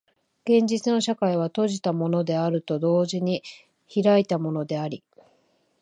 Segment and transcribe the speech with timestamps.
[0.45, 3.43] 現実の社会は閉じたものであると同時に
[3.87, 5.03] 開いたものであり、